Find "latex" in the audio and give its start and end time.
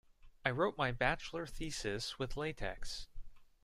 2.35-3.07